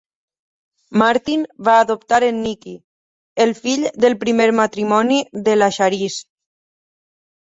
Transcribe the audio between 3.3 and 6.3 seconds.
el fill del primer matrimoni de la Charisse.